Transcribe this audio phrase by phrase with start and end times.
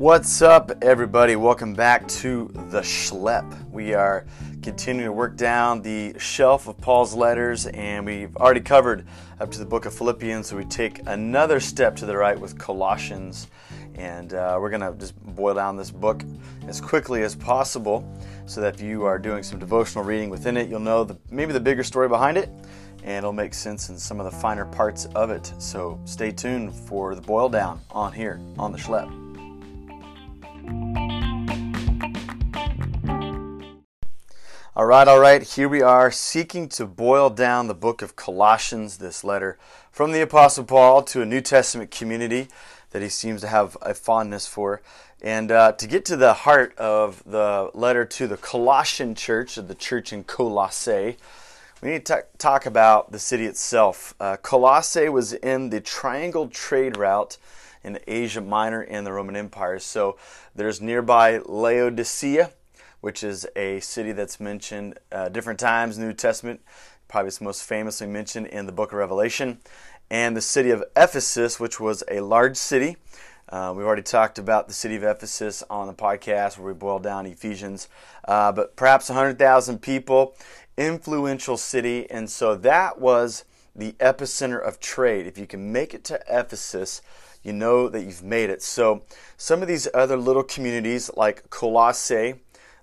[0.00, 1.36] What's up, everybody?
[1.36, 3.70] Welcome back to the Schlep.
[3.70, 4.24] We are
[4.62, 9.06] continuing to work down the shelf of Paul's letters, and we've already covered
[9.40, 10.46] up to the book of Philippians.
[10.46, 13.48] So we take another step to the right with Colossians,
[13.94, 16.24] and uh, we're going to just boil down this book
[16.66, 18.10] as quickly as possible
[18.46, 21.52] so that if you are doing some devotional reading within it, you'll know the, maybe
[21.52, 22.48] the bigger story behind it
[23.02, 25.52] and it'll make sense in some of the finer parts of it.
[25.58, 29.29] So stay tuned for the boil down on here on the Schlep.
[34.76, 38.98] All right, all right, here we are seeking to boil down the book of Colossians,
[38.98, 39.58] this letter
[39.90, 42.48] from the Apostle Paul to a New Testament community
[42.90, 44.80] that he seems to have a fondness for.
[45.20, 49.74] And uh, to get to the heart of the letter to the Colossian church, the
[49.74, 51.16] church in Colossae,
[51.82, 54.14] we need to talk about the city itself.
[54.20, 57.36] Uh, Colossae was in the triangle trade route
[57.82, 59.78] in Asia Minor and the Roman Empire.
[59.78, 60.16] So
[60.54, 62.50] there's nearby Laodicea,
[63.00, 66.60] which is a city that's mentioned uh, different times New Testament.
[67.08, 69.58] Probably it's most famously mentioned in the book of Revelation.
[70.10, 72.96] And the city of Ephesus, which was a large city.
[73.48, 77.02] Uh, we've already talked about the city of Ephesus on the podcast where we boiled
[77.02, 77.88] down Ephesians,
[78.28, 80.36] uh, but perhaps 100,000 people,
[80.76, 82.08] influential city.
[82.10, 85.26] And so that was the epicenter of trade.
[85.26, 87.02] If you can make it to Ephesus,
[87.42, 88.62] you know that you've made it.
[88.62, 89.04] So
[89.36, 92.34] some of these other little communities like Colossae,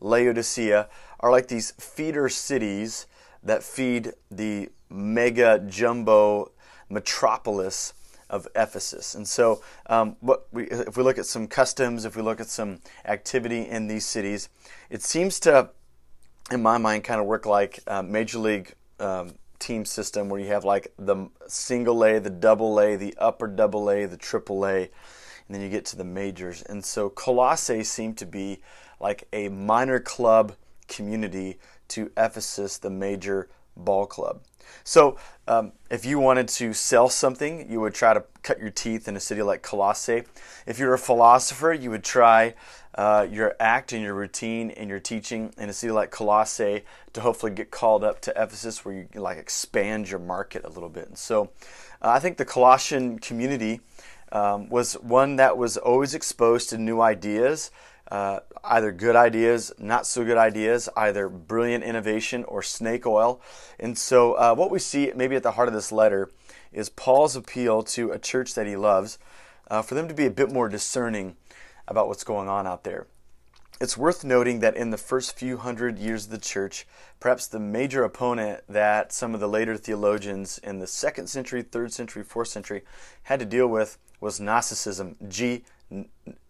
[0.00, 0.88] Laodicea
[1.20, 3.06] are like these feeder cities
[3.42, 6.52] that feed the mega jumbo
[6.88, 7.94] metropolis
[8.28, 9.14] of Ephesus.
[9.14, 10.16] And so, um,
[10.52, 14.06] we, if we look at some customs, if we look at some activity in these
[14.06, 14.48] cities,
[14.90, 15.70] it seems to,
[16.50, 20.48] in my mind, kind of work like a Major League um, team system where you
[20.48, 24.78] have like the single A, the double A, the upper double A, the triple A,
[24.82, 24.90] and
[25.48, 26.62] then you get to the majors.
[26.62, 28.60] And so, Colossae seemed to be
[29.00, 30.54] like a minor club
[30.88, 34.42] community to Ephesus, the major ball club.
[34.84, 35.16] So,
[35.46, 39.16] um, if you wanted to sell something, you would try to cut your teeth in
[39.16, 40.24] a city like Colossae.
[40.66, 42.54] If you're a philosopher, you would try
[42.94, 46.82] uh, your act and your routine and your teaching in a city like Colossae
[47.12, 50.88] to hopefully get called up to Ephesus, where you like expand your market a little
[50.88, 51.08] bit.
[51.08, 51.50] And so,
[52.02, 53.80] uh, I think the Colossian community
[54.30, 57.70] um, was one that was always exposed to new ideas
[58.12, 63.40] uh, either good ideas, not so good ideas, either brilliant innovation or snake oil.
[63.80, 66.30] And so, uh, what we see maybe at the heart of this letter
[66.72, 69.18] is Paul's appeal to a church that he loves
[69.70, 71.36] uh, for them to be a bit more discerning
[71.92, 73.06] about what's going on out there.
[73.80, 76.86] It's worth noting that in the first few hundred years of the church,
[77.20, 81.92] perhaps the major opponent that some of the later theologians in the second century, third
[81.92, 82.82] century, fourth century
[83.24, 85.64] had to deal with was Gnosticism, G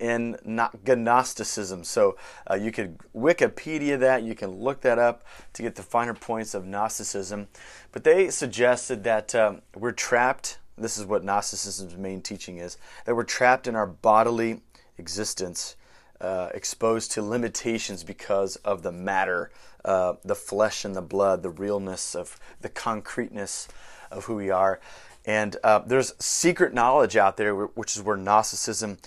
[0.00, 1.84] in Gnosticism.
[1.84, 2.16] So
[2.50, 5.22] uh, you could Wikipedia that, you can look that up
[5.52, 7.48] to get the finer points of Gnosticism.
[7.92, 10.58] But they suggested that um, we're trapped.
[10.76, 14.62] This is what Gnosticism's main teaching is that we're trapped in our bodily
[14.98, 15.76] existence,
[16.20, 19.50] uh, exposed to limitations because of the matter,
[19.84, 23.68] uh, the flesh and the blood, the realness of the concreteness
[24.10, 24.80] of who we are.
[25.24, 28.98] And uh, there's secret knowledge out there, which is where Gnosticism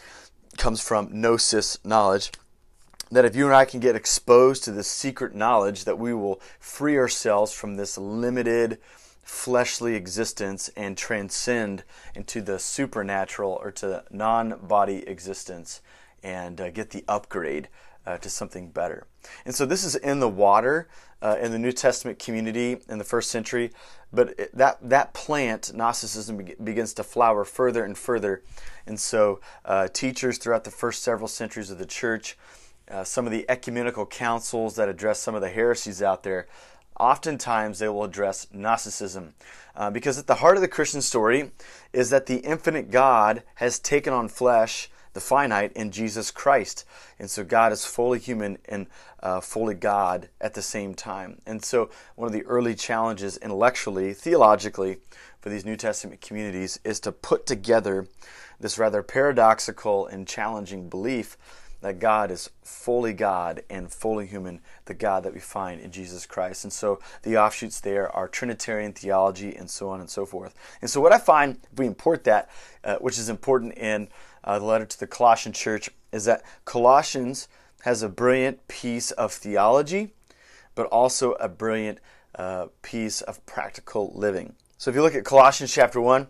[0.57, 2.31] comes from gnosis knowledge
[3.11, 6.41] that if you and I can get exposed to this secret knowledge, that we will
[6.59, 8.77] free ourselves from this limited
[9.31, 15.81] fleshly existence and transcend into the supernatural or to non body existence
[16.21, 17.69] and uh, get the upgrade
[18.05, 19.07] uh, to something better.
[19.45, 20.89] And so this is in the water
[21.21, 23.71] uh, in the New Testament community in the first century,
[24.11, 28.43] but it, that that plant Gnosticism be- begins to flower further and further,
[28.85, 32.37] and so uh, teachers throughout the first several centuries of the church,
[32.89, 36.47] uh, some of the ecumenical councils that address some of the heresies out there.
[37.01, 39.33] Oftentimes, they will address Gnosticism.
[39.75, 41.49] Uh, because at the heart of the Christian story
[41.91, 46.85] is that the infinite God has taken on flesh the finite in Jesus Christ.
[47.17, 48.85] And so God is fully human and
[49.23, 51.41] uh, fully God at the same time.
[51.47, 54.97] And so one of the early challenges intellectually, theologically,
[55.39, 58.07] for these New Testament communities is to put together
[58.59, 61.35] this rather paradoxical and challenging belief
[61.81, 66.25] that God is fully God and fully human, the God that we find in Jesus
[66.25, 66.63] Christ.
[66.63, 70.55] And so the offshoots there are Trinitarian theology and so on and so forth.
[70.81, 72.49] And so what I find, if we import that,
[72.83, 74.09] uh, which is important in
[74.43, 77.47] uh, the letter to the Colossian church, is that Colossians
[77.83, 80.13] has a brilliant piece of theology,
[80.75, 81.99] but also a brilliant
[82.35, 84.53] uh, piece of practical living.
[84.77, 86.27] So if you look at Colossians chapter 1,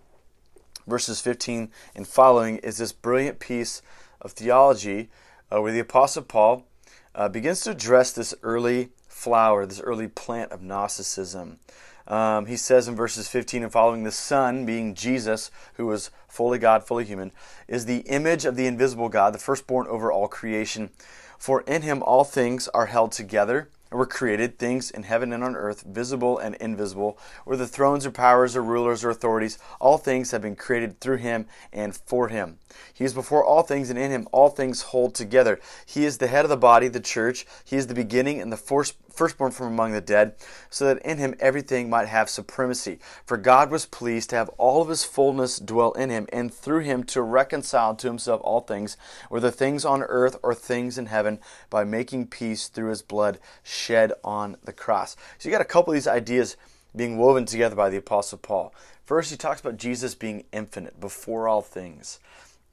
[0.87, 3.81] verses 15 and following, is this brilliant piece
[4.21, 5.09] of theology
[5.51, 6.65] uh, where the Apostle Paul
[7.13, 11.59] uh, begins to address this early flower, this early plant of Gnosticism.
[12.07, 16.57] Um, he says in verses 15 and following, the Son, being Jesus, who was fully
[16.57, 17.31] God, fully human,
[17.67, 20.89] is the image of the invisible God, the firstborn over all creation.
[21.37, 25.43] For in him all things are held together and were created, things in heaven and
[25.43, 30.31] on earth, visible and invisible, whether thrones or powers or rulers or authorities, all things
[30.31, 32.57] have been created through him and for him.
[32.93, 35.59] He is before all things, and in him all things hold together.
[35.85, 37.45] He is the head of the body, the church.
[37.63, 40.35] He is the beginning and the first, firstborn from among the dead,
[40.69, 42.99] so that in him everything might have supremacy.
[43.25, 46.81] For God was pleased to have all of his fullness dwell in him, and through
[46.81, 48.97] him to reconcile to himself all things,
[49.29, 51.39] whether things on earth or things in heaven,
[51.69, 55.15] by making peace through his blood shed on the cross.
[55.37, 56.57] So you got a couple of these ideas
[56.95, 58.73] being woven together by the Apostle Paul.
[59.05, 62.19] First, he talks about Jesus being infinite, before all things,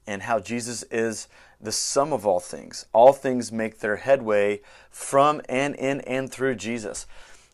[0.09, 1.29] and how Jesus is
[1.61, 2.87] the sum of all things.
[2.95, 4.61] All things make their headway
[4.91, 7.07] from and in and through Jesus.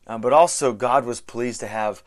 [0.06, 2.02] Um, but also, God was pleased to have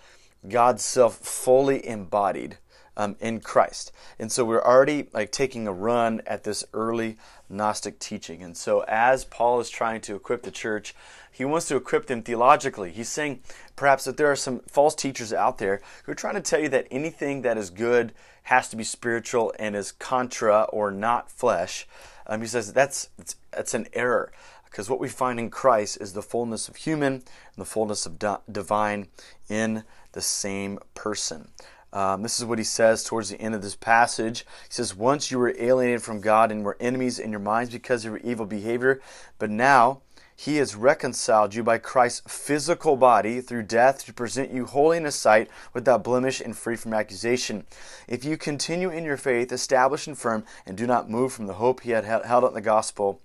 [0.47, 2.57] God's self fully embodied
[2.97, 3.93] um, in Christ.
[4.19, 7.17] And so we're already like taking a run at this early
[7.47, 8.43] Gnostic teaching.
[8.43, 10.93] And so as Paul is trying to equip the church,
[11.31, 12.91] he wants to equip them theologically.
[12.91, 13.41] He's saying
[13.75, 16.69] perhaps that there are some false teachers out there who are trying to tell you
[16.69, 18.11] that anything that is good
[18.43, 21.87] has to be spiritual and is contra or not flesh.
[22.25, 23.09] Um, he says that's
[23.51, 24.31] that's an error
[24.65, 27.23] because what we find in Christ is the fullness of human and
[27.55, 29.07] the fullness of di- divine
[29.47, 31.49] in the same person.
[31.97, 34.41] Um, this is what he says towards the end of this passage.
[34.41, 38.05] He says, Once you were alienated from God and were enemies in your minds because
[38.05, 39.01] of your evil behavior,
[39.39, 40.01] but now
[40.35, 45.05] he has reconciled you by Christ's physical body through death to present you holy in
[45.05, 47.65] his sight without blemish and free from accusation.
[48.07, 51.55] If you continue in your faith, established and firm, and do not move from the
[51.55, 53.19] hope he had held out in the gospel,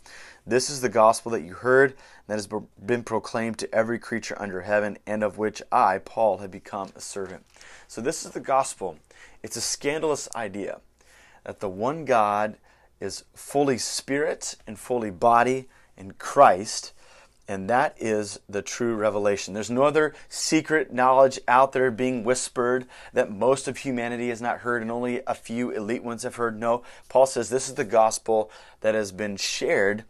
[0.47, 1.93] this is the gospel that you heard,
[2.27, 2.49] that has
[2.85, 7.01] been proclaimed to every creature under heaven, and of which I, Paul, have become a
[7.01, 7.45] servant.
[7.89, 8.97] So, this is the gospel.
[9.43, 10.81] It's a scandalous idea
[11.45, 12.57] that the one God
[13.01, 16.93] is fully spirit and fully body in Christ
[17.49, 19.53] and that is the true revelation.
[19.53, 24.61] There's no other secret knowledge out there being whispered that most of humanity has not
[24.61, 26.59] heard and only a few elite ones have heard.
[26.59, 30.05] No, Paul says this is the gospel that has been shared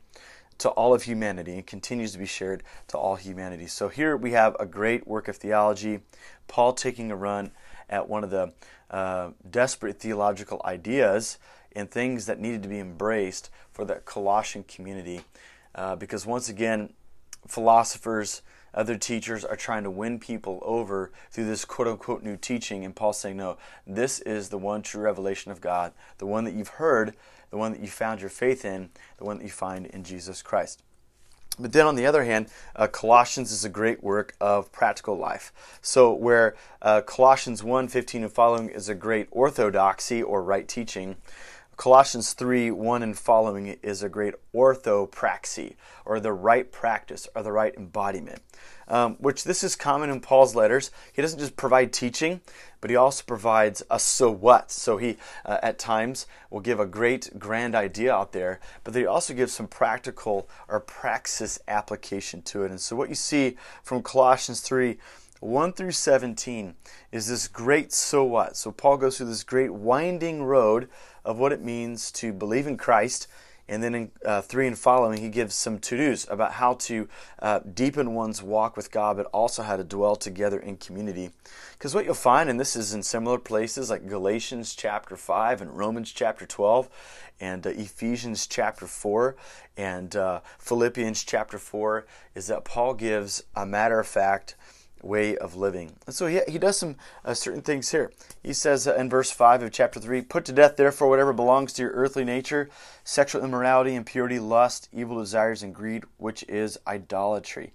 [0.63, 3.67] to all of humanity and continues to be shared to all humanity.
[3.67, 6.01] So here we have a great work of theology.
[6.47, 7.51] Paul taking a run
[7.91, 8.53] at one of the
[8.89, 11.39] uh, desperate theological ideas
[11.75, 15.23] and things that needed to be embraced for the Colossian community.
[15.75, 16.93] Uh, because once again,
[17.49, 18.43] philosophers,
[18.75, 22.85] other teachers are trying to win people over through this quote unquote new teaching.
[22.85, 26.55] And Paul's saying, no, this is the one true revelation of God, the one that
[26.55, 27.15] you've heard,
[27.51, 30.43] the one that you found your faith in, the one that you find in Jesus
[30.43, 30.83] Christ.
[31.59, 35.53] But then on the other hand, uh, Colossians is a great work of practical life.
[35.83, 41.17] So where uh, Colossians 1 15 and following is a great orthodoxy or right teaching,
[41.77, 45.75] Colossians 3 1 and following is a great orthopraxy,
[46.05, 48.43] or the right practice, or the right embodiment,
[48.89, 50.91] um, which this is common in Paul's letters.
[51.13, 52.43] He doesn't just provide teaching,
[52.81, 54.71] but he also provides a so what.
[54.71, 55.17] So he,
[55.47, 59.53] uh, at times, will give a great grand idea out there, but he also gives
[59.53, 62.71] some practical or praxis application to it.
[62.71, 64.99] And so what you see from Colossians 3
[65.43, 66.77] 1 through 17
[67.11, 68.57] is this great so what.
[68.57, 70.89] So Paul goes through this great winding road
[71.25, 73.29] of what it means to believe in Christ.
[73.69, 77.09] And then in uh, three and following, he gives some to dos about how to
[77.39, 81.31] uh, deepen one's walk with God, but also how to dwell together in community.
[81.73, 85.79] Because what you'll find, and this is in similar places like Galatians chapter 5 and
[85.79, 86.89] Romans chapter 12
[87.41, 89.37] and uh, Ephesians chapter 4
[89.77, 94.57] and uh, Philippians chapter 4, is that Paul gives a matter of fact,
[95.03, 95.97] way of living.
[96.07, 98.13] And so he, he does some uh, certain things here.
[98.43, 101.73] He says uh, in verse 5 of chapter 3 Put to death, therefore, whatever belongs
[101.75, 102.71] to your earthly nature
[103.05, 107.73] sexual immorality, impurity, lust, evil desires, and greed, which is idolatry.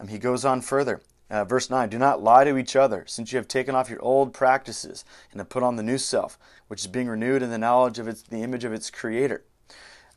[0.00, 1.00] Um, he goes on further.
[1.30, 4.02] Uh, verse 9 Do not lie to each other, since you have taken off your
[4.02, 6.38] old practices and have put on the new self,
[6.68, 9.44] which is being renewed in the knowledge of its, the image of its creator.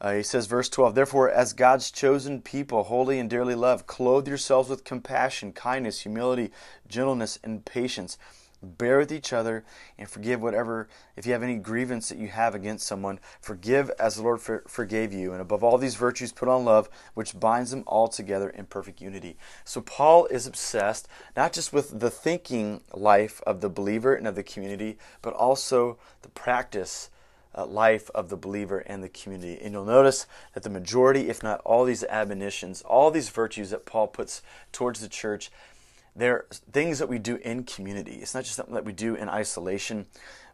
[0.01, 4.27] Uh, he says, verse 12, Therefore, as God's chosen people, holy and dearly loved, clothe
[4.27, 6.49] yourselves with compassion, kindness, humility,
[6.87, 8.17] gentleness, and patience.
[8.63, 9.63] Bear with each other
[9.99, 14.15] and forgive whatever, if you have any grievance that you have against someone, forgive as
[14.15, 15.33] the Lord for, forgave you.
[15.33, 19.01] And above all these virtues, put on love, which binds them all together in perfect
[19.01, 19.37] unity.
[19.65, 24.35] So, Paul is obsessed not just with the thinking life of the believer and of
[24.35, 27.11] the community, but also the practice
[27.55, 29.59] uh, life of the believer and the community.
[29.61, 33.85] And you'll notice that the majority, if not all these admonitions, all these virtues that
[33.85, 34.41] Paul puts
[34.71, 35.51] towards the church,
[36.15, 38.15] they're things that we do in community.
[38.15, 40.07] It's not just something that we do in isolation,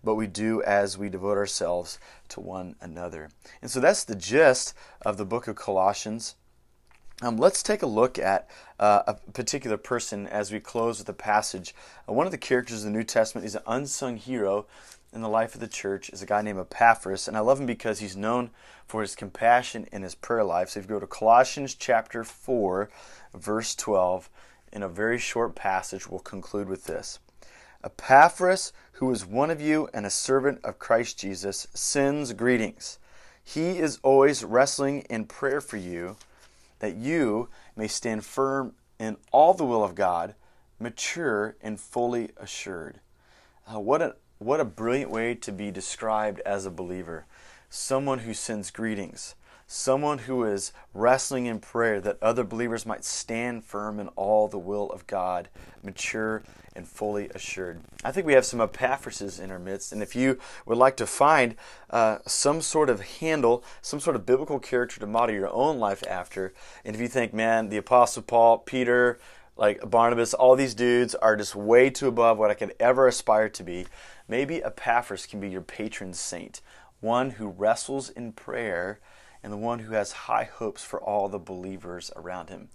[0.03, 1.99] but we do as we devote ourselves
[2.29, 3.29] to one another.
[3.61, 6.35] And so that's the gist of the book of Colossians.
[7.23, 8.47] Um, let's take a look at
[8.79, 11.73] uh, a particular person as we close with a passage.
[12.07, 14.67] Uh, one of the characters of the New Testament is an unsung hero
[15.17, 17.65] in the life of the church is a guy named Epaphras, and I love him
[17.65, 18.51] because he's known
[18.85, 20.69] for his compassion and his prayer life.
[20.69, 22.87] So if you go to Colossians chapter 4,
[23.33, 24.29] verse 12,
[24.71, 27.17] in a very short passage, we'll conclude with this.
[27.83, 32.99] Epaphras, who is one of you and a servant of Christ Jesus, sends greetings.
[33.43, 36.15] He is always wrestling in prayer for you,
[36.77, 40.35] that you may stand firm in all the will of God,
[40.79, 42.99] mature and fully assured.
[43.67, 47.25] Uh, what an what a brilliant way to be described as a believer.
[47.69, 49.35] Someone who sends greetings.
[49.69, 54.57] Someone who is wrestling in prayer that other believers might stand firm in all the
[54.57, 55.49] will of God,
[55.83, 57.81] mature and fully assured.
[58.05, 61.07] I think we have some Epaphrases in our midst, and if you would like to
[61.07, 61.55] find
[61.89, 66.03] uh, some sort of handle, some sort of biblical character to model your own life
[66.07, 66.53] after,
[66.85, 69.19] and if you think, man, the Apostle Paul, Peter,
[69.57, 73.49] like Barnabas, all these dudes are just way too above what I could ever aspire
[73.49, 73.87] to be.
[74.27, 76.61] Maybe Epaphras can be your patron saint,
[76.99, 78.99] one who wrestles in prayer
[79.43, 82.69] and the one who has high hopes for all the believers around him.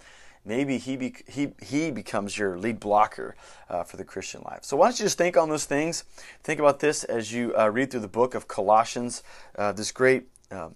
[0.44, 3.36] Maybe he, be, he, he becomes your lead blocker
[3.68, 4.64] uh, for the Christian life.
[4.64, 6.02] So, why don't you just think on those things?
[6.42, 9.22] Think about this as you uh, read through the book of Colossians,
[9.56, 10.74] uh, this great, um,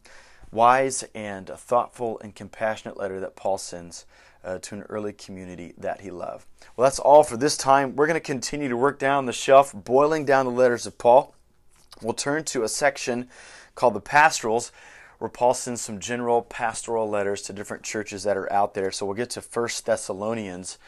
[0.52, 4.06] wise, and thoughtful and compassionate letter that Paul sends
[4.46, 6.46] uh, to an early community that he loved.
[6.76, 7.96] Well, that's all for this time.
[7.96, 11.34] We're going to continue to work down the shelf, boiling down the letters of Paul.
[12.00, 13.28] We'll turn to a section
[13.74, 14.70] called the Pastorals,
[15.18, 18.92] where Paul sends some general pastoral letters to different churches that are out there.
[18.92, 20.78] So we'll get to First Thessalonians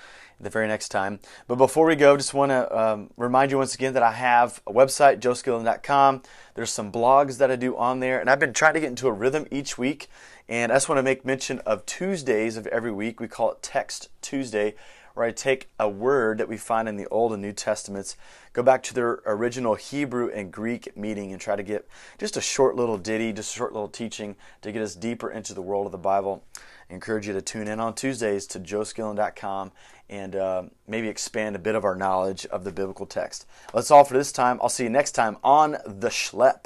[0.40, 1.18] the very next time.
[1.48, 4.62] But before we go, just want to um, remind you once again that I have
[4.66, 6.22] a website, joeskillen.com.
[6.54, 9.08] There's some blogs that I do on there, and I've been trying to get into
[9.08, 10.08] a rhythm each week.
[10.48, 13.20] And I just want to make mention of Tuesdays of every week.
[13.20, 14.74] We call it Text Tuesday,
[15.12, 18.16] where I take a word that we find in the Old and New Testaments,
[18.54, 21.86] go back to their original Hebrew and Greek meaning, and try to get
[22.16, 25.52] just a short little ditty, just a short little teaching to get us deeper into
[25.52, 26.44] the world of the Bible.
[26.88, 29.72] I encourage you to tune in on Tuesdays to joeskillen.com
[30.08, 33.44] and uh, maybe expand a bit of our knowledge of the biblical text.
[33.74, 34.58] That's all for this time.
[34.62, 36.64] I'll see you next time on The Schlepp.